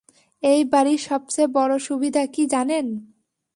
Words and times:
এই 0.43 0.61
বাড়ির 0.63 1.01
সবচেয়ে 1.01 1.53
বড় 1.53 1.73
সুবিধা 1.79 2.23
কী, 2.25 2.43
জানেন? 2.45 2.85